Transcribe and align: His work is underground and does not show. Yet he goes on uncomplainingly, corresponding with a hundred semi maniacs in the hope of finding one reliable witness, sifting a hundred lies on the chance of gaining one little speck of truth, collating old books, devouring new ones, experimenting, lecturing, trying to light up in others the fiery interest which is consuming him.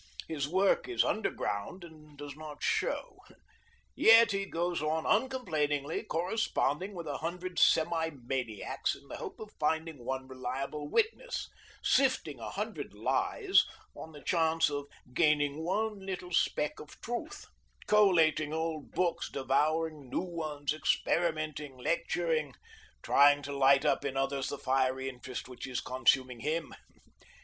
His 0.27 0.47
work 0.47 0.87
is 0.89 1.03
underground 1.03 1.83
and 1.83 2.17
does 2.17 2.35
not 2.35 2.63
show. 2.63 3.19
Yet 3.93 4.31
he 4.31 4.47
goes 4.47 4.81
on 4.81 5.05
uncomplainingly, 5.05 6.01
corresponding 6.07 6.95
with 6.95 7.05
a 7.05 7.17
hundred 7.19 7.59
semi 7.59 8.09
maniacs 8.09 8.95
in 8.95 9.07
the 9.09 9.17
hope 9.17 9.39
of 9.39 9.51
finding 9.59 10.03
one 10.03 10.27
reliable 10.27 10.89
witness, 10.89 11.47
sifting 11.83 12.39
a 12.39 12.49
hundred 12.49 12.95
lies 12.95 13.63
on 13.95 14.11
the 14.11 14.23
chance 14.23 14.71
of 14.71 14.87
gaining 15.13 15.63
one 15.63 16.03
little 16.03 16.31
speck 16.33 16.79
of 16.79 16.99
truth, 17.01 17.45
collating 17.85 18.51
old 18.51 18.89
books, 18.93 19.29
devouring 19.29 20.09
new 20.09 20.23
ones, 20.23 20.73
experimenting, 20.73 21.77
lecturing, 21.77 22.55
trying 23.03 23.43
to 23.43 23.55
light 23.55 23.85
up 23.85 24.03
in 24.03 24.17
others 24.17 24.47
the 24.49 24.57
fiery 24.57 25.07
interest 25.07 25.47
which 25.47 25.67
is 25.67 25.79
consuming 25.79 26.39
him. 26.39 26.73